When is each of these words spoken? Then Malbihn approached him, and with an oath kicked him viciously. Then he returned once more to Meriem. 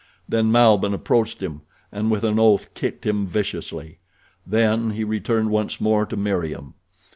Then 0.27 0.51
Malbihn 0.51 0.95
approached 0.95 1.43
him, 1.43 1.61
and 1.91 2.09
with 2.09 2.23
an 2.23 2.39
oath 2.39 2.73
kicked 2.73 3.05
him 3.05 3.27
viciously. 3.27 3.99
Then 4.47 4.89
he 4.93 5.03
returned 5.03 5.51
once 5.51 5.79
more 5.79 6.07
to 6.07 6.17
Meriem. 6.17 6.73